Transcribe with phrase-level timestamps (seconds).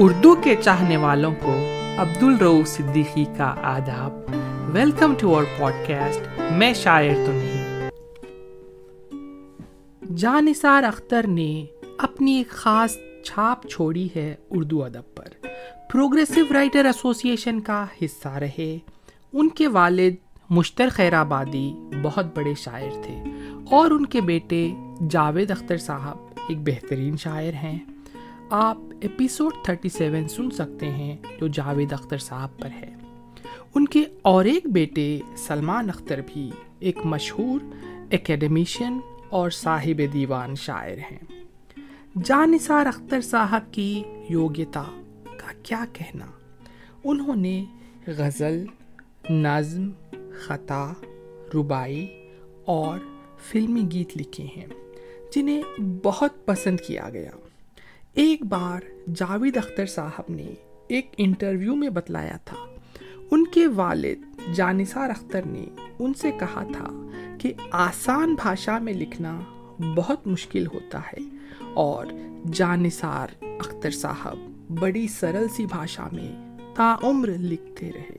[0.00, 1.54] اردو کے چاہنے والوں کو
[1.98, 4.12] عبد الرو صدیقی کا آداب۔
[4.74, 7.90] Welcome to our podcast میں شاعر تو نہیں۔
[10.16, 11.64] جانثار اختر نے
[11.98, 15.46] اپنی ایک خاص چھاپ چھوڑی ہے اردو ادب پر۔
[15.92, 18.78] پروگریسو رائٹر ایسوسیشن کا حصہ رہے۔
[19.32, 20.14] ان کے والد
[20.50, 21.72] مشتر خیر آبادی
[22.02, 23.22] بہت بڑے شاعر تھے
[23.70, 24.70] اور ان کے بیٹے
[25.10, 26.16] جاوید اختر صاحب
[26.48, 27.78] ایک بہترین شاعر ہیں۔
[28.50, 32.94] آپ ایپیسوڈ 37 سن سکتے ہیں جو جاوید اختر صاحب پر ہے۔
[33.74, 37.60] ان کے اور ایک بیٹے سلمان اختر بھی ایک مشہور
[38.12, 41.18] اکیڈمیشین اور صاحب دیوان شاعر ہیں۔
[42.24, 44.84] جانثار اختر صاحب کی یوگیتا
[45.24, 46.26] کا کیا کہنا؟
[47.04, 47.64] انہوں نے
[48.06, 48.64] غزل،
[49.30, 49.90] نظم،
[50.40, 50.92] خطا
[51.54, 52.28] ربائی
[52.64, 52.98] اور
[53.38, 54.66] فلمی گیت لکھے ہیں،
[55.34, 57.30] جنہیں بہت پسند کیا گیا۔
[58.18, 58.80] ایک بار
[59.14, 60.54] جاوید اختر صاحب نے
[60.88, 62.56] ایک انٹرویو میں بتلایا تھا۔
[63.30, 65.66] ان کے والد جانثار اختر نے
[65.98, 67.08] ان سے کہا تھا
[67.40, 69.40] کہ آسان بھاشا میں لکھنا
[69.96, 71.36] بہت مشکل ہوتا ہے
[71.74, 72.06] اور
[72.52, 74.36] جانثار اختر صاحب
[74.80, 78.16] بڑی سرل سی بھاشا میں تعمر لکھتے رہے۔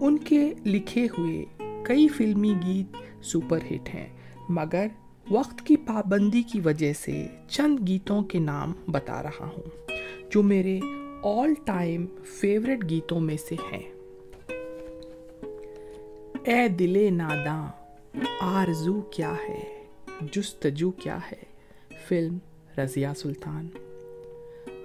[0.00, 1.44] ان کے لکھے ہوئے
[1.84, 4.08] کئی فلمی گیت سپر ہٹ ہیں،
[4.48, 4.86] مگر
[5.30, 9.90] وقت کی پابندی کی وجہ سے چند گیتوں کے نام بتا رہا ہوں،
[10.30, 10.80] جو میرے
[11.22, 13.92] آل ٹائم فیوریٹ گیتوں میں سے ہیں۔
[16.44, 17.68] اے دل ناداں
[18.40, 19.84] آرزو کیا ہے؟
[20.32, 21.42] جستجو کیا ہے؟
[22.08, 22.38] فلم
[22.78, 23.68] رضیہ سلطان۔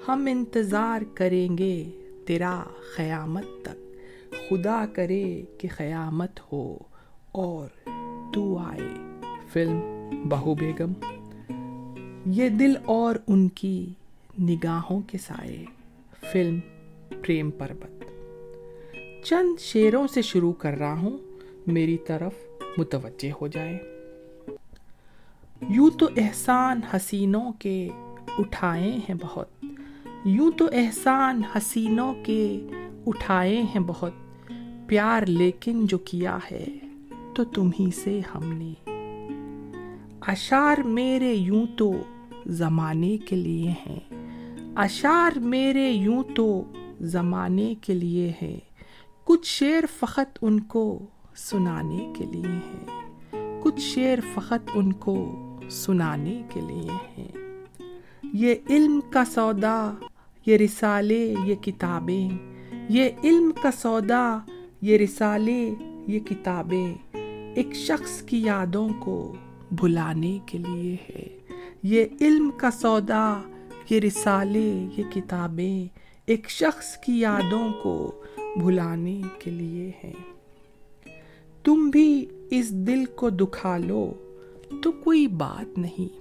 [0.08, 1.90] ہم انتظار کریں گے
[2.28, 2.64] تیرا
[2.96, 3.76] قیامت تک۔
[4.50, 6.78] خدا کرے کہ قیامت ہو
[7.32, 7.90] اور
[8.34, 9.15] تو آئے۔
[9.56, 9.80] فلم
[10.30, 10.94] بہو بیگم،
[12.26, 13.90] یہ دل اور ان کی
[14.42, 15.66] نگاہوں کے سائے
[16.32, 16.60] فلم
[17.10, 18.04] پریم پربت۔
[19.26, 21.18] چند شیروں سے شروع کر رہا ہوں،
[21.68, 22.32] میری طرف
[22.78, 23.78] متوجہ ہو جائے
[25.70, 27.90] یوں تو احسان حسینوں کے
[28.38, 29.66] اٹھائے ہیں بہت۔
[30.26, 32.68] یوں تو احسان حسینوں کے
[33.08, 34.12] اٹھائے ہیں بہت۔
[34.88, 36.66] پیار لیکن جو کیا ہے،
[37.36, 38.95] تو تم ہی سے ہم نے۔
[40.28, 41.94] اشار میرے یوں تو
[42.46, 44.00] زمانے کے لیے ہیں۔
[44.76, 46.64] اشار میرے یوں تو
[47.02, 48.60] زمانے کے لیے ہے
[49.24, 51.06] کچھ شعر فقط ان کو
[51.36, 52.86] سنانے کے لیے ہیں۔
[53.64, 55.36] کچھ شعر فقط ان کو
[55.70, 57.32] سنانے کے لیے ہیں۔
[58.34, 59.92] یہ علم کا سودا،
[60.46, 62.30] یہ رسالے، یہ کتابیں۔
[62.90, 64.38] یہ علم کا سودا،
[64.82, 65.74] یہ رسالے،
[66.08, 66.96] یہ کتابیں۔
[67.56, 69.36] ایک شخص کی یادوں کو
[69.72, 71.38] بھلانے کے لیے ہے۔
[71.84, 73.42] یہ علم کا سودا،
[73.90, 78.24] یہ رسالے، یہ کتابیں ایک شخص کی یادوں کو
[78.56, 80.14] بھلانے کے لیے ہے
[81.64, 84.14] تم بھی اس دل کو دکھا لو
[84.84, 86.20] تو کوئی بات نہیں۔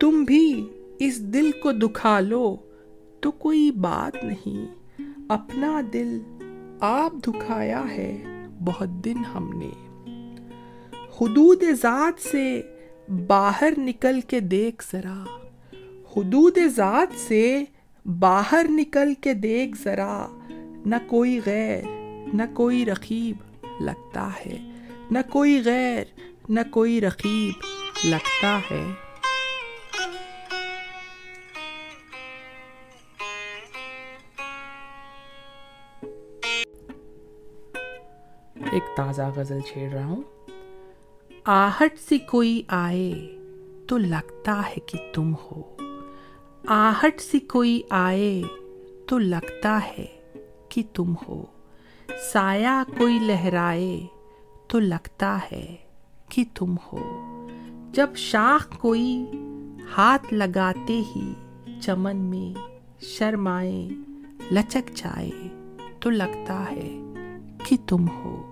[0.00, 0.66] تم بھی
[0.98, 2.56] اس دل کو دکھا لو
[3.20, 4.74] تو کوئی بات نہیں۔
[5.28, 6.20] اپنا دل
[6.80, 8.22] آپ دکھایا ہے،
[8.64, 9.85] بہت دن ہم نے۔
[11.20, 12.62] حدود ذات سے
[13.26, 15.24] باہر نکل کے دیکھ ذرا۔
[16.16, 17.64] حدود ذات سے
[18.18, 20.26] باہر نکل کے دیکھ ذرا۔
[20.86, 21.82] نہ کوئی غیر،
[22.32, 23.36] نہ کوئی رقیب
[23.80, 24.70] لگتا ہے۔
[25.10, 26.04] نہ کوئی غیر،
[26.48, 27.64] نہ کوئی رقیب
[28.04, 28.92] لگتا ہے۔
[38.72, 40.22] ایک تازہ غزل چھیڑ رہا ہوں۔
[41.48, 43.38] آہٹ سے کوئی آئے
[43.86, 45.62] تو لگتا ہے کہ تم ہو۔
[46.66, 48.42] آہٹ سے کوئی آئے
[49.06, 50.06] تو لگتا ہے
[50.68, 51.44] کہ تم ہو۔
[52.32, 54.06] سایہ کوئی لہرائے
[54.68, 55.76] تو لگتا ہے
[56.28, 57.22] کہ تم ہو۔
[57.92, 59.24] جب شاخ کوئی
[59.96, 61.32] ہاتھ لگاتے ہی
[61.80, 62.58] چمن میں
[63.00, 63.88] شرمائے،
[64.52, 65.30] لچک جائے
[66.00, 66.98] تو لگتا ہے
[67.64, 68.50] کہ تم ہو۔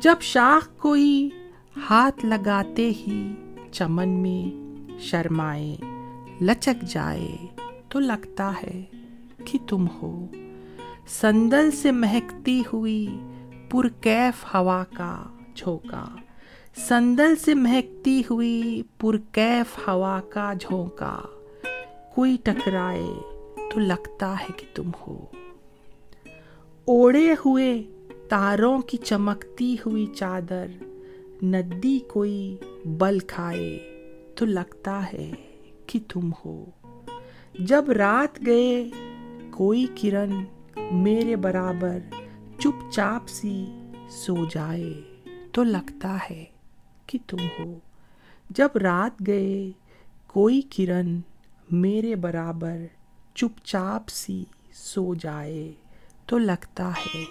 [0.00, 1.28] جب شاخ کوئی
[1.76, 3.34] ہاتھ لگاتے ہی
[3.72, 4.56] چمن میں
[5.00, 5.76] شرمائے،
[6.40, 7.36] لچک جائے
[7.88, 8.84] تو لگتا ہے
[9.44, 10.26] کہ تم ہو۔
[11.08, 13.20] سندل سے مہکتی ہوئی
[13.70, 15.22] پرکیف ہوا کا
[15.54, 16.04] جھونکا۔
[16.76, 21.18] سندل سے مہکتی ہوئی پرکیف ہوا کا جھونکا۔
[22.14, 23.14] کوئی ٹکرائے
[23.56, 25.24] تو لگتا ہے کہ تم ہو۔
[26.84, 27.82] اوڑے ہوئے
[28.28, 30.66] تاروں کی چمکتی ہوئی چادر
[31.42, 33.78] ندی کوئی بل کھائے
[34.34, 35.30] تو لگتا ہے
[35.86, 36.64] کہ تم ہو۔
[37.58, 38.88] جب رات گئے،
[39.50, 40.44] کوئی کرن
[40.92, 41.98] میرے برابر
[42.58, 43.66] چپ چاپ سی
[44.10, 45.00] سو جائے
[45.52, 46.44] تو لگتا ہے
[47.06, 47.78] کہ تم ہو۔
[48.50, 49.70] جب رات گئے،
[50.26, 51.20] کوئی کرن
[51.70, 52.76] میرے برابر
[53.34, 55.72] چپ چاپ سی سو جائے
[56.26, 57.24] تو لگتا ہے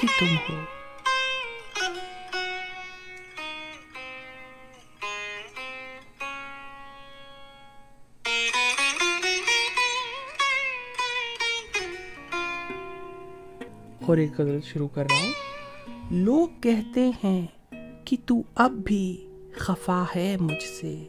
[0.00, 0.81] کہ تم ہو۔
[14.12, 15.32] اور ایک غزل شروع کر رہا ہوں۔
[16.10, 17.46] لوگ کہتے ہیں
[18.04, 21.04] کہ تو اب بھی خفا ہے مجھ سے۔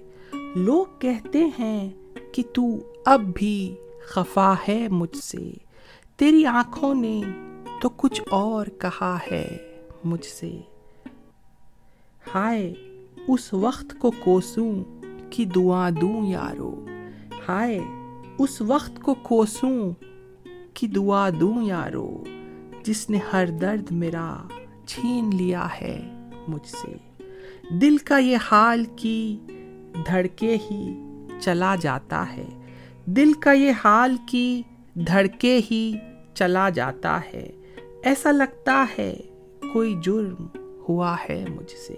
[0.56, 1.90] لوگ کہتے ہیں
[2.32, 2.64] کہ تو
[3.06, 5.52] اب بھی خفا ہے مجھ سے۔
[6.16, 7.22] تیری آنکھوں نے
[7.82, 9.58] تو کچھ اور کہا ہے
[10.04, 10.58] مجھ سے۔
[12.36, 12.74] ہائے،
[13.28, 14.84] اس وقت کو کوسوں
[15.30, 16.88] کی دعا دوں یارو۔
[17.48, 17.80] ہائے،
[18.38, 19.92] اس وقت کو کوسوں
[20.74, 22.24] کی دعا دوں یارو۔
[22.84, 24.36] جس نے ہر درد میرا
[24.86, 27.24] چھین لیا ہے مجھ سے۔
[27.82, 29.38] دل کا یہ حال کی
[30.08, 30.94] دھڑکے ہی
[31.40, 32.46] چلا جاتا ہے۔
[33.06, 34.62] دل کا یہ حال کی
[34.94, 35.94] دھڑکے ہی
[36.34, 37.52] چلا جاتا ہے۔
[38.04, 39.16] ایسا لگتا ہے
[39.74, 40.46] کوئی جرم
[40.90, 41.96] ہوا ہے مجھ سے۔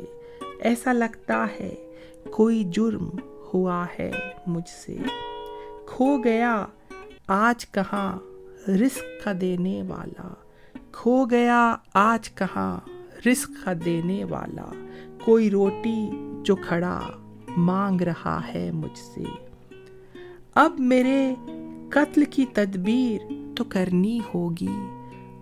[0.60, 1.76] ایسا لگتا ہے
[2.32, 3.10] کوئی جرم
[3.54, 4.12] ہوا ہے
[4.48, 4.98] مجھ سے۔
[5.88, 6.66] کھو گیا
[7.28, 8.20] آج کہاں
[8.70, 10.34] رزق کا دینے والا۔
[10.98, 12.80] کھو گیا آج کہاں
[13.26, 14.72] رزق کا دینے والا
[15.26, 16.10] کوئی روٹی
[16.44, 17.00] جو کھڑا
[17.58, 19.24] مانگ رہا ہے مجھ سے۔
[20.56, 21.36] اب میرے
[21.90, 24.88] قتل کی تدبیر تو کرنی ہوگی۔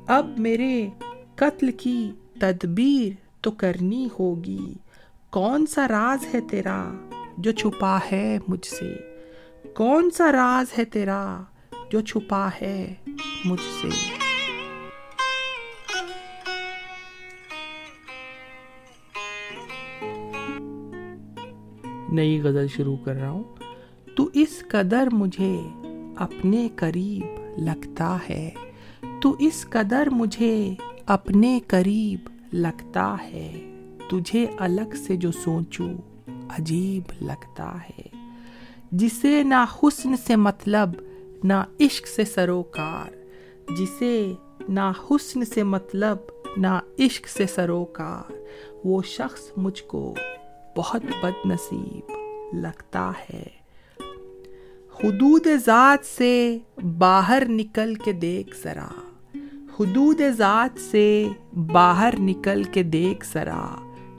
[0.08, 0.90] اب میرے
[1.36, 4.74] قتل کی تدبیر تو کرنی ہوگی۔
[5.30, 6.94] کون سا راز ہے تیرا
[7.38, 8.96] جو چھپا ہے مجھ سے؟
[9.76, 11.42] کون سا راز ہے تیرا
[11.92, 12.94] جو چھپا ہے
[13.46, 14.23] مجھ سے؟
[22.14, 23.44] نئی غزل شروع کر رہا ہوں۔
[24.16, 25.62] تو اس قدر مجھے
[26.16, 27.26] اپنے قریب
[27.58, 28.50] لگتا ہے۔
[29.22, 30.76] تو اس قدر مجھے
[31.06, 32.20] اپنے قریب
[32.54, 33.76] لگتا ہے۔
[34.10, 35.94] تجھے الگ سے جو سوچوں،
[36.28, 38.02] عجیب لگتا ہے۔
[38.92, 40.90] جسے نہ حسن سے مطلب
[41.44, 43.12] نہ عشق سے سروکار۔
[43.78, 44.34] جسے
[44.70, 46.18] نہ حسن سے مطلب
[46.58, 48.32] نہ عشق سے سروکار۔
[48.84, 50.16] وہ شخص مجھ کو
[50.78, 52.12] بہت بد نصیب
[52.54, 53.44] لگتا ہے۔
[55.04, 56.58] حدود ذات سے
[56.98, 58.88] باہر نکل کے دیکھ ذرا۔
[59.80, 63.76] حدود ذات سے باہر نکل کے دیکھ ذرا۔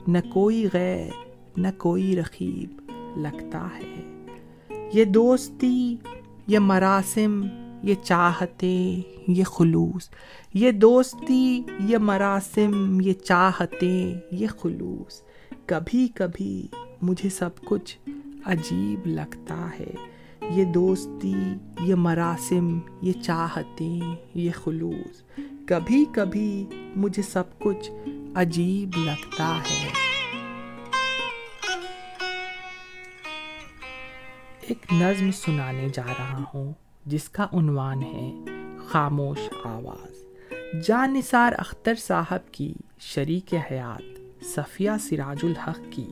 [0.07, 1.09] نہ کوئی غیر،
[1.57, 4.25] نہ کوئی رقیب لگتا ہے۔
[4.93, 5.95] یہ دوستی،
[6.47, 7.41] یہ مراسم،
[7.83, 10.09] یہ چاہتیں، یہ خلوص۔
[10.53, 15.21] یہ دوستی، یہ مراسم، یہ چاہتیں، یہ خلوص۔
[15.65, 16.67] کبھی کبھی
[17.01, 17.97] مجھے سب کچھ
[18.45, 19.91] عجیب لگتا ہے۔
[20.41, 21.33] یہ دوستی،
[21.81, 26.65] یہ مراسم، یہ چاہتیں، یہ خلوص۔ کبھی کبھی
[26.95, 27.91] مجھے سب کچھ
[28.35, 29.89] عجیب لگتا ہے۔
[34.61, 36.73] ایک نظم سنانے جا رہا ہوں،
[37.05, 38.31] جس کا عنوان ہے
[38.87, 40.25] خاموش آواز۔
[40.87, 44.14] جان نثار اختر صاحب کی شریک حیات۔
[44.53, 46.07] صفیہ سراج الحق کی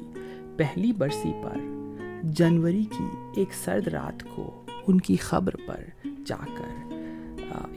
[0.58, 1.58] پہلی برسی پر
[2.24, 5.84] جنوری کی ایک سرد رات کو ان کی خبر پر
[6.26, 6.94] جا کر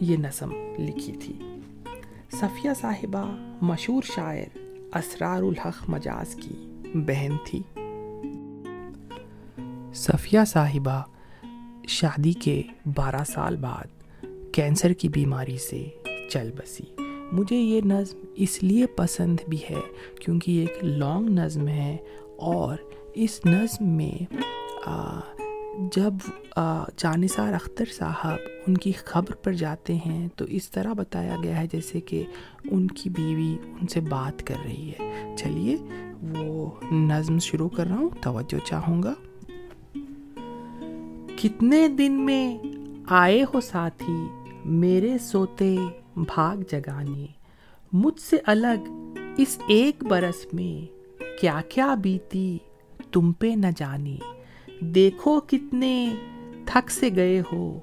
[0.00, 1.32] یہ نظم لکھی تھی۔
[2.32, 4.58] صفیہ صاحبہ مشہور شاعر
[4.96, 7.62] اسرار الحق مجاز کی بہن تھی۔
[9.94, 11.02] صفیہ صاحبہ
[11.88, 12.62] شادی کے
[12.94, 15.88] بارہ سال بعد کینسر کی بیماری سے
[16.30, 19.80] چل بسی۔ مجھے یہ نظم اس لیے پسند بھی ہے
[20.21, 21.97] کیونکہ یہ ایک لانگ نظم ہے
[22.37, 22.76] اور
[23.14, 24.35] اس نظم میں
[25.92, 26.12] جب
[26.97, 31.66] جانثار اختر صاحب ان کی خبر پر جاتے ہیں تو اس طرح بتایا گیا ہے
[31.73, 32.25] جیسے کہ
[32.71, 35.76] ان کی بیوی ان سے بات کر رہی ہے۔ چلیے،
[36.23, 39.14] وہ نظم شروع کر رہا ہوں، توجہ چاہوں گا۔
[41.37, 42.59] کتنے دن میں
[43.09, 44.26] آئے ہو ساتھی،
[44.64, 45.76] میرے سوتے
[46.16, 47.26] بھاگ جگانے۔
[47.92, 48.90] مجھ سے الگ
[49.38, 50.96] اس ایک برس میں
[51.40, 52.58] کیا کیا بیتی
[53.12, 54.16] تم پہ نہ جانے۔
[54.80, 56.14] دیکھو کتنے
[56.66, 57.80] تھک سے گئے ہو،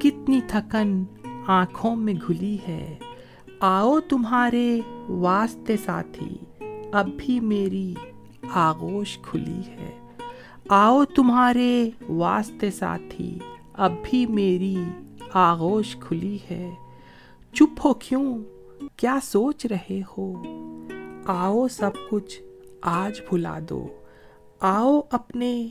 [0.00, 1.04] کتنی تھکن
[1.46, 2.96] آنکھوں میں گھلی ہے۔
[3.60, 6.36] آؤ تمہارے واسطے ساتھی،
[6.92, 7.94] اب بھی میری
[8.54, 10.00] آغوش کھلی ہے۔
[10.68, 13.38] آؤ تمہارے واسطے ساتھی،
[13.72, 14.76] اب بھی میری
[15.32, 16.74] آغوش کھلی ہے۔
[17.58, 18.42] چپ ہو کیوں؟
[18.96, 20.42] کیا سوچ رہے ہو؟
[21.26, 22.42] آؤ سب کچھ
[22.82, 23.86] آج بھلا دو۔
[24.60, 25.68] آؤ اپنے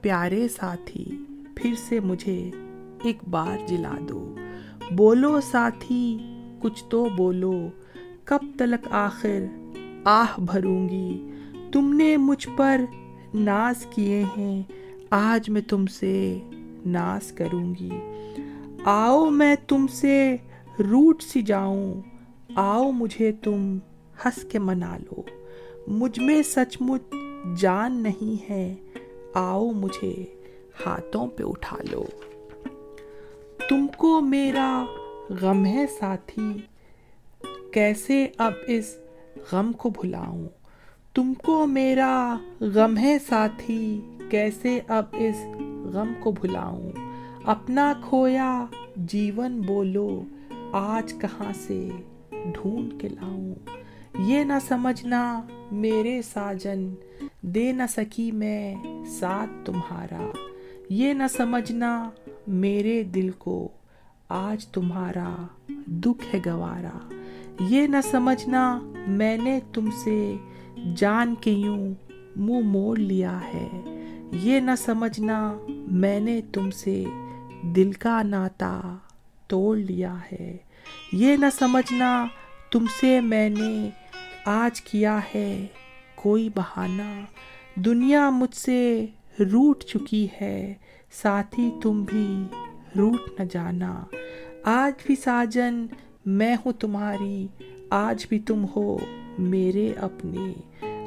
[0.00, 1.04] پیارے ساتھی
[1.56, 2.50] پھر سے مجھے
[3.02, 4.36] ایک بار جلا دو۔
[4.90, 6.18] بولو ساتھی،
[6.58, 7.68] کچھ تو بولو۔
[8.24, 9.38] کب تلک آخر
[10.04, 11.30] آہ بھروں گی؟
[11.72, 12.80] تم نے مجھ پر
[13.34, 14.62] ناز کیے ہیں۔
[15.10, 16.38] آج میں تم سے
[16.86, 17.90] ناز کروں گی۔
[18.84, 20.36] آؤ میں تم سے
[20.80, 21.94] روٹ سی جاؤں،
[22.54, 23.78] آؤ مجھے تم
[24.24, 25.22] ہنس کے منا لو۔
[25.86, 27.14] مجھ میں سچ مچ
[27.56, 28.74] جان نہیں ہے،
[29.34, 30.24] آؤ مجھے
[30.86, 32.04] ہاتھوں پہ اٹھا لو۔
[33.68, 34.84] تم کو میرا
[35.42, 36.52] غم ہے ساتھی،
[37.72, 38.96] کیسے اب اس
[39.52, 40.48] غم کو بھلاؤں؟
[41.14, 45.36] تم کو میرا غم ہے ساتھی، کیسے اب اس
[45.92, 46.90] غم کو بھلاؤں؟
[47.44, 50.20] اپنا کھویا، جیون بولو۔
[50.72, 51.88] آج کہاں سے
[52.30, 53.54] ڈھونڈ کے لاؤں؟
[54.18, 56.94] یہ نہ سمجھنا میرے ساجن،
[57.40, 58.74] دے نہ سکی میں
[59.06, 60.30] ساتھ تمہارا۔
[60.88, 62.10] یہ نہ سمجھنا
[62.46, 63.68] میرے دل کو،
[64.28, 65.34] آج تمہارا
[65.86, 67.14] دکھ ہے گوارا۔
[67.60, 70.36] یہ نہ سمجھنا میں نے تم سے
[70.96, 71.94] جان کے یوں
[72.36, 73.68] منہ موڑ لیا ہے۔
[74.32, 77.04] یہ نہ سمجھنا میں نے تم سے
[77.62, 78.96] دل کا ناتا۔
[79.50, 80.56] توڑ لیا ہے۔
[81.12, 82.26] یہ نہ سمجھنا
[82.72, 83.90] تم سے میں نے
[84.44, 85.66] آج کیا ہے۔
[86.14, 87.20] کوئی بہانہ۔
[87.80, 89.06] دنیا مجھ سے
[89.52, 90.74] روٹ چکی ہے۔
[91.12, 92.42] ساتھی تم بھی
[92.98, 94.04] روٹ نہ جانا۔
[94.64, 95.86] آج بھی ساجن
[96.26, 97.46] میں ہوں تمہاری۔
[97.90, 98.98] آج بھی تم ہو
[99.38, 100.52] میرے اپنے۔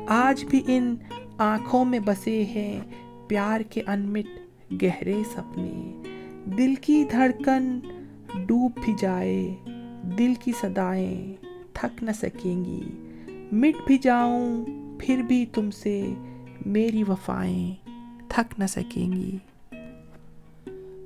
[0.08, 0.96] آج بھی ان
[1.38, 2.80] آنکھوں میں بسے ہیں
[3.28, 4.26] پیار کے انمٹ
[4.84, 6.02] گہرے سپنے۔
[6.58, 7.80] دل کی دھڑکن
[8.36, 9.56] ڈوب بھی جائے،
[10.18, 11.34] دل کی صدائیں
[11.74, 12.82] تھک نہ سکیں گی۔
[13.52, 14.66] مٹ بھی جاؤں،
[15.00, 16.14] پھر بھی تم سے
[16.66, 17.76] میری وفائیں
[18.28, 19.38] تھک نہ سکیں گی۔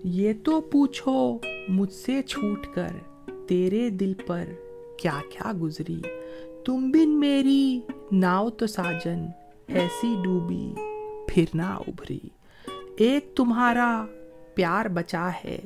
[0.03, 1.37] یہ تو پوچھو
[1.69, 2.89] مجھ سے چھوٹ کر،
[3.47, 4.45] تیرے دل پر
[4.97, 6.01] کیا کیا گزری۔
[6.65, 7.79] تم بن میری
[8.11, 9.25] ناؤ تو ساجن،
[9.67, 10.73] ایسی ڈوبی
[11.27, 12.19] پھر نہ ابھری۔
[12.97, 14.05] ایک تمہارا
[14.53, 15.59] پیار بچا ہے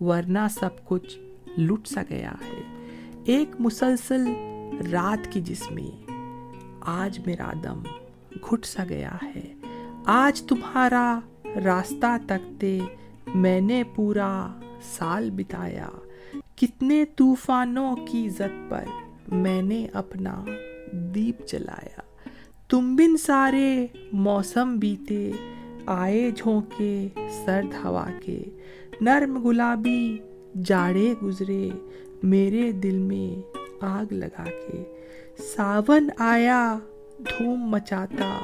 [0.00, 1.18] ورنہ سب کچھ
[1.58, 2.62] لٹ سا گیا ہے۔
[3.24, 4.24] ایک مسلسل
[4.92, 6.12] رات کی جس میں
[6.80, 7.82] آج میرا دم
[8.34, 9.54] گھٹ سا گیا ہے۔
[10.04, 11.20] آج تمہارا
[11.64, 12.78] راستہ تکتے
[13.34, 14.48] میں نے پورا
[14.82, 15.88] سال بتایا۔
[16.56, 18.84] کتنے طوفانوں کی عزت پر
[19.28, 20.44] میں نے اپنا
[20.92, 22.00] دیپ جلایا۔
[22.68, 25.30] تم بن سارے موسم بیتے،
[25.86, 27.08] آئے جھونکے
[27.46, 28.44] سرد ہوا کے۔
[29.00, 30.18] نرم گلابی
[30.64, 31.68] جاڑے گزرے،
[32.22, 34.84] میرے دل میں آگ لگا کے۔
[35.38, 36.78] ساون آیا،
[37.18, 38.38] دھوم مچاتا،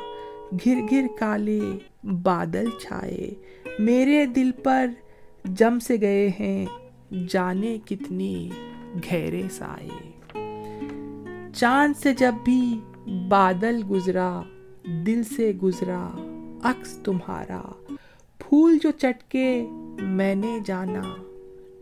[0.65, 1.61] گھر گھر کالے
[2.03, 3.35] بادل چھائے۔
[3.79, 4.87] میرے دل پر
[5.45, 6.67] جم سے گئے ہیں،
[7.29, 8.51] جانے کتنی
[8.97, 10.11] گہرے سائے۔
[11.55, 12.81] چاند سے جب بھی
[13.29, 14.41] بادل گزرا،
[15.07, 16.09] دل سے گزرا
[16.63, 17.61] عکس تمہارا۔
[18.53, 19.67] پھول جو چٹکے
[20.03, 21.03] میں نے جانا،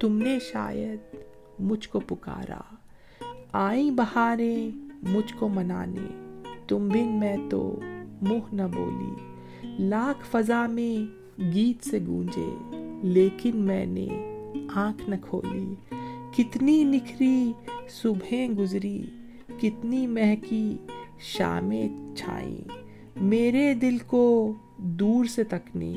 [0.00, 1.16] تم نے شاید
[1.58, 2.60] مجھ کو پکارا۔
[3.52, 4.70] آئیں بہاریں
[5.02, 7.80] مجھ کو منانے، تم بن میں تو
[8.22, 9.14] منہ نہ بولی۔
[9.78, 11.12] لاکھ فضا میں
[11.54, 12.54] گیت سے گونجے،
[13.02, 14.08] لیکن میں نے
[14.74, 15.74] آنکھ نہ کھولی۔
[16.36, 17.52] کتنی نکھری
[17.88, 19.06] صبح گزری،
[19.58, 20.76] کتنی مہکی
[21.18, 22.68] شامیں چھائیں۔
[23.20, 25.94] میرے دل کو دور سے تکنے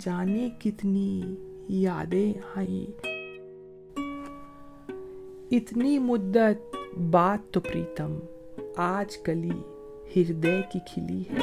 [0.00, 1.22] جانے کتنی
[1.68, 3.06] یادیں آئیں۔
[5.50, 8.18] اتنی مدت بات تو پریتم،
[8.76, 9.50] آج کلی
[10.16, 11.38] ہردے کی کھلی ہے۔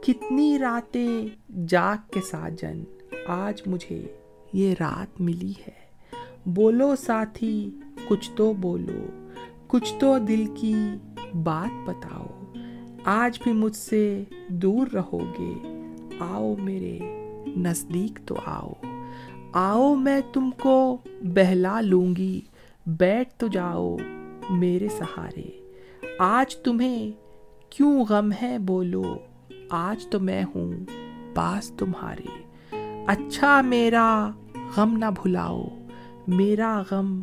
[0.00, 1.28] کتنی راتیں
[1.68, 2.84] جاگ کے ساجن،
[3.26, 4.06] آج مجھے
[4.52, 5.84] یہ رات ملی ہے۔
[6.46, 7.70] بولو ساتھی،
[8.08, 9.28] کچھ تو بولو،
[9.66, 10.74] کچھ تو دل کی
[11.42, 12.26] بات بتاؤ۔
[13.04, 15.52] آج بھی مجھ سے دور رہو گے۔
[16.18, 16.98] آؤ میرے
[17.56, 18.72] نزدیک تو آؤ۔
[19.52, 22.40] آؤ میں تم کو بہلا لوں گی
[22.86, 23.96] بیٹھ تو جاؤ
[24.50, 25.50] میرے سہارے۔
[26.18, 27.12] آج تمہیں
[27.70, 29.16] کیوں غم ہے بولو،
[29.70, 30.72] آج تو میں ہوں
[31.34, 32.44] پاس تمہارے۔
[33.06, 34.30] اچھا میرا
[34.76, 35.64] غم نہ بھلاؤ،
[36.26, 37.20] میرا غم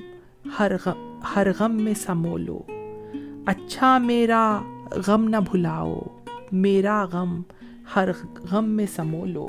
[0.59, 2.61] ہر غم ہر غم میں سمولو۔
[3.45, 4.61] اچھا میرا
[5.07, 5.99] غم نہ بھلاؤ،
[6.51, 7.41] میرا غم
[7.95, 8.09] ہر
[8.51, 9.47] غم میں سمولو۔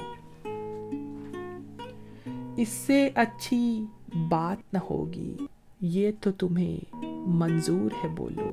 [2.56, 3.84] اس سے اچھی
[4.28, 5.36] بات نہ ہوگی۔
[5.80, 6.94] یہ تو تمہیں
[7.28, 8.50] منظور ہے بولو۔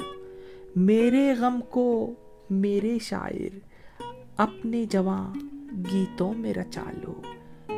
[0.75, 2.13] میرے غم کو
[2.49, 3.59] میرے شاعر
[4.37, 5.33] اپنے جواں
[5.93, 7.21] گیتوں میں رچا لو۔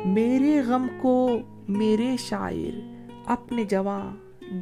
[0.04, 1.38] میرے غم کو
[1.68, 2.78] میرے شاعر
[3.26, 4.16] اپنے جواں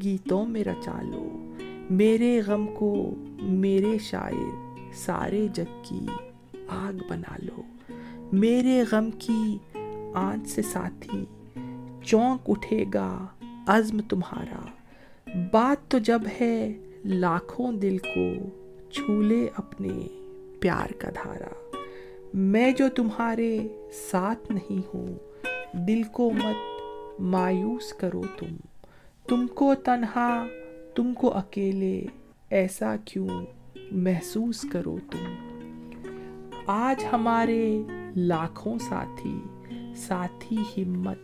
[0.04, 1.52] گیتوں میں رچا لو۔
[1.90, 6.06] میرے غم کو میرے شاعر سارے جگ کی
[6.68, 7.62] آگ بنا لو۔
[8.32, 9.58] میرے غم کی
[10.14, 11.24] آنچ سے ساتھی
[12.10, 13.26] چونک اٹھے گا
[13.66, 14.60] عزم تمہارا۔
[15.52, 16.72] بات تو جب ہے
[17.04, 18.32] لاکھوں دل کو
[18.90, 19.88] چھولے اپنے
[20.60, 21.76] پیار کا دھارا۔
[22.34, 23.68] میں جو تمہارے
[24.10, 25.06] ساتھ نہیں ہوں،
[25.72, 26.82] دل کو مت
[27.20, 28.56] مایوس کرو تم۔
[29.28, 30.46] تم کو تنہا،
[30.94, 32.04] تم کو اکیلے
[32.50, 33.28] ایسا کیوں
[33.92, 35.34] محسوس کرو تم؟
[36.66, 37.82] آج ہمارے
[38.16, 39.38] لاکھوں ساتھی
[39.96, 41.18] ساتھی ہمت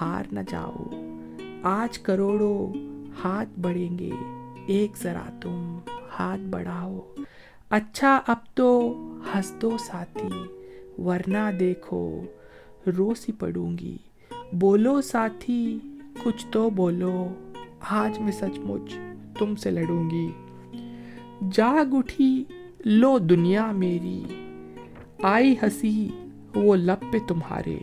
[0.00, 0.84] ہار نہ جاؤ۔
[1.62, 2.72] آج کروڑوں
[3.24, 4.10] ہاتھ بڑھیں گے۔
[4.66, 5.78] ایک ذرا تم
[6.18, 7.00] ہاتھ بڑھاؤ۔
[7.70, 8.92] اچھا اب تو
[9.34, 10.42] ہنس دو ساتھی،
[11.02, 12.20] ورنہ دیکھو
[12.98, 13.96] روسی پڑوں گی۔
[14.52, 15.78] بولو ساتھی،
[16.22, 17.28] کچھ تو بولو۔
[17.80, 18.94] آج میں سچ مچ
[19.38, 20.28] تم سے لڑوں گی۔
[21.52, 22.44] جاگ اٹھی،
[22.84, 24.24] لو دنیا میری۔
[25.22, 26.08] آئی ہنسی،
[26.54, 27.78] وہ لب پہ تمہارے۔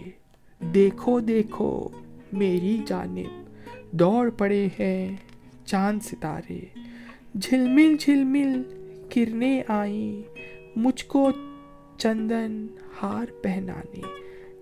[0.62, 1.90] دیکھو دیکھو،
[2.34, 3.46] میری جانب
[3.92, 5.16] دوڑ پڑے ہیں
[5.66, 6.60] چاند ستارے۔
[7.42, 8.64] جھلمل جھلمل
[9.10, 10.40] کرنے آئیں
[10.76, 11.32] مجھ کو
[11.98, 12.68] چندن
[13.04, 14.02] ہار پہنانے۔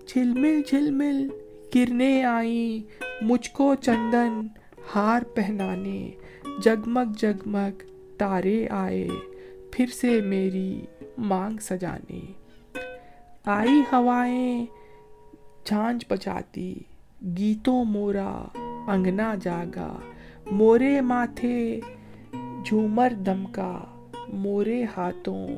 [0.06, 1.28] جھلمل جھلمل
[1.74, 4.46] کرنے آئیں مجھ کو چندن
[4.94, 6.10] ہار پہنانے۔
[6.62, 7.82] جگمگ جگمگ
[8.18, 9.08] تارے آئے
[9.72, 10.80] پھر سے میری
[11.18, 12.20] مانگ سجانے۔
[13.44, 14.66] آئی ہوائیں
[15.68, 16.74] جھانج بجاتی
[17.38, 18.44] گیتوں مورا،
[18.86, 19.98] انگنا جاگا،
[20.50, 21.80] مورے ماتھے
[22.64, 23.84] جھومر دم کا
[24.28, 25.48] مورے ہاتھوں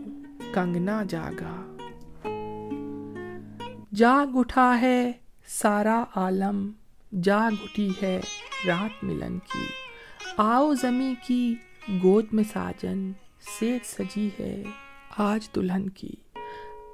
[0.54, 1.76] کنگنا جاگا۔
[3.94, 5.12] جاگ اٹھا ہے
[5.46, 6.70] سارا عالم،
[7.22, 8.20] جاگ اٹھی ہے
[8.66, 9.66] رات ملن کی۔
[10.36, 11.54] آؤ زمیں کی
[12.02, 13.12] گود میں ساجن
[13.58, 14.62] سے سجی ہے
[15.18, 16.12] آج دلہن کی۔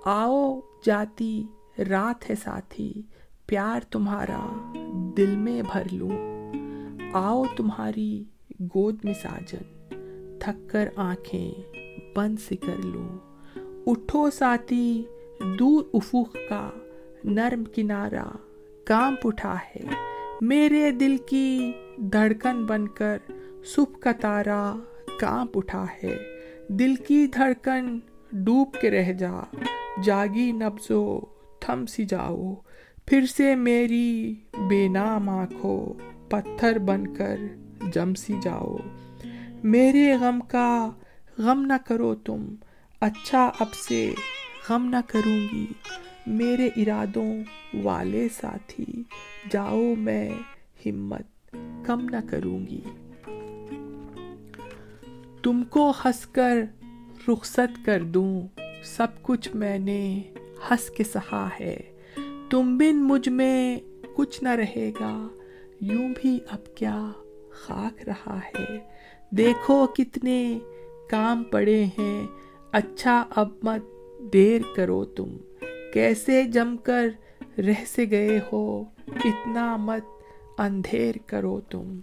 [0.04, 1.46] آؤ جاتی
[1.78, 3.02] رات ہے ساتھی
[3.46, 4.40] پیار تمہارا
[5.16, 6.10] دل میں بھر لوں
[7.12, 8.24] آؤ تمہاری
[8.74, 11.52] گود میں ساجن تھک کر آنکھیں
[12.16, 13.08] بند سے کر لوں
[13.86, 15.02] اٹھو ساتھی
[15.58, 16.70] دور افق کا
[17.24, 18.28] نرم کنارا
[18.84, 19.84] کام اٹھا ہے
[20.40, 21.72] میرے دل کی
[22.12, 23.16] دھڑکن بن کر
[23.74, 24.76] صبح کا تارا
[25.20, 26.16] کانپ اٹھا ہے
[26.68, 27.98] دل کی دھڑکن
[28.32, 29.32] ڈوب کے رہ جا
[30.02, 31.20] جاگی نبزو
[31.60, 32.54] تھم سی جاؤ۔
[33.06, 34.34] پھر سے میری
[34.68, 35.94] بے نام آنکھوں
[36.30, 37.36] پتھر بن کر
[37.92, 38.76] جم سی جاؤ۔
[39.62, 40.90] میرے غم کا
[41.38, 42.54] غم نہ کرو تم
[43.00, 44.14] اچھا اب سے
[44.68, 45.66] غم نہ کروں گی۔
[46.26, 47.34] میرے ارادوں
[47.82, 49.02] والے ساتھی،
[49.50, 50.30] جاؤ میں
[50.86, 52.80] ہمت کم نہ کروں گی۔
[55.42, 56.56] تم کو ہنس کر
[57.28, 58.48] رخصت کر دوں،
[58.84, 60.22] سب کچھ میں نے
[60.70, 61.80] ہنس کے سہا ہے۔
[62.50, 63.78] تم بن مجھ میں
[64.14, 65.28] کچھ نہ رہے گا،
[65.80, 67.12] یوں بھی اب کیا
[67.50, 68.78] خاک رہا ہے۔
[69.30, 70.58] دیکھو کتنے
[71.10, 72.26] کام پڑے ہیں
[72.72, 73.80] اچھا اب مت
[74.32, 75.36] دیر کرو تم۔
[75.92, 77.08] کیسے جم کر
[77.58, 78.84] رہ سے گئے ہو،
[79.24, 80.04] اتنا مت
[80.58, 81.98] اندھیر کرو تم۔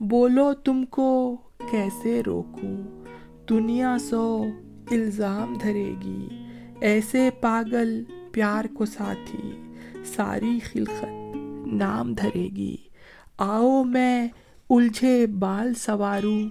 [0.00, 1.36] بولو تم کو
[1.70, 3.04] کیسے روکوں؟
[3.48, 4.44] دنیا سو
[4.90, 6.47] الزام دھرے گی۔
[6.80, 9.72] ایسے پاگل پیار کو ساتھی،
[10.04, 11.36] ساری خلقت
[11.66, 12.76] نام دھرے گی۔
[13.38, 14.28] آؤ میں
[14.70, 16.48] الجھے بال سواروں،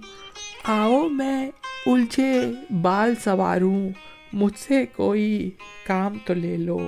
[0.64, 1.50] آؤ میں
[1.86, 3.88] الجھے بال سواروں،
[4.32, 5.50] مجھ سے کوئی
[5.86, 6.78] کام تو لے لو۔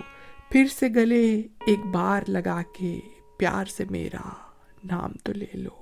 [0.51, 3.01] پھر سے گلے ایک بار لگا کے
[3.37, 4.29] پیار سے میرا
[4.85, 5.81] نام تو لے لو۔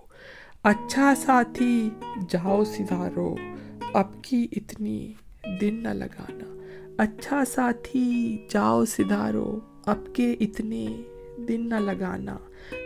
[0.62, 1.90] اچھا ساتھی،
[2.29, 3.37] جاؤ سدھارو
[3.92, 5.12] اب کی اتنی
[5.61, 6.55] دن نہ لگانا۔
[6.99, 10.87] اچھا ساتھی، جاؤ سدھارو، اب کے اتنے
[11.49, 12.37] دن نہ لگانا۔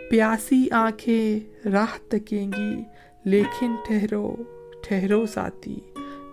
[0.09, 2.83] پیاسی آنکھیں راہ تکیں گی
[3.23, 4.35] لیکن ٹھہرو
[4.83, 5.79] ٹھہرو ساتھی۔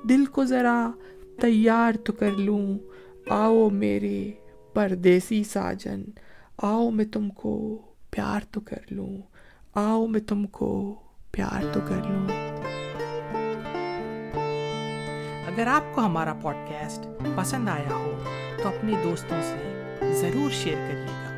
[0.08, 0.90] دل کو ذرا
[1.40, 2.78] تیار تو کر لوں۔
[3.28, 4.30] آؤ میرے
[4.74, 6.02] پردیسی ساجن،
[6.62, 9.18] آؤ میں تم کو پیار تو کر لوں۔
[9.74, 10.94] آؤ میں تم کو
[11.32, 12.49] پیار تو کر لوں۔
[15.50, 18.24] اگر آپ کو ہمارا پوڈ کاسٹ پسند آیا ہو،
[18.62, 19.80] تو اپنے دوستوں سے
[20.12, 21.30] ضرور شیئر کریے گا۔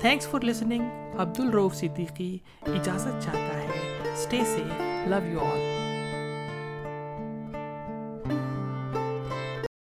[0.00, 0.84] تھینکس فار لسننگ
[1.18, 3.68] عبد الروف صدیقی اجازت چاہتا ہے۔
[4.12, 4.62] اسٹے سے
[5.06, 5.73] لو یو آل